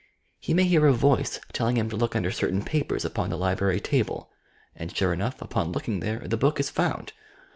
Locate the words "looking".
5.71-5.99